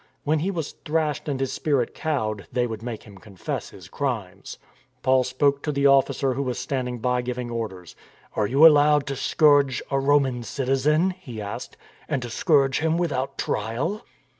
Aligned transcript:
When 0.23 0.39
he 0.39 0.49
was 0.49 0.71
thrashed 0.83 1.29
and 1.29 1.39
his 1.39 1.53
spirit 1.53 1.93
cowed, 1.93 2.47
they 2.51 2.65
would 2.65 2.81
make 2.81 3.03
him 3.03 3.19
confess 3.19 3.69
his 3.69 3.87
crimes. 3.87 4.57
Paul 5.03 5.23
spoke 5.23 5.61
to 5.61 5.71
the 5.71 5.85
officer 5.85 6.33
who 6.33 6.41
was 6.41 6.57
standing 6.57 6.97
by 6.97 7.21
giving 7.21 7.51
orders." 7.51 7.95
Are 8.35 8.47
you, 8.47 8.65
allowed 8.65 9.05
to 9.05 9.15
scourge 9.15 9.79
a 9.91 9.99
Roman 9.99 10.41
citizen," 10.41 11.11
he 11.11 11.39
asked, 11.39 11.77
and 12.09 12.19
to 12.23 12.31
scourge 12.31 12.79
him 12.79 12.97
without 12.97 13.37
trial 13.37 14.03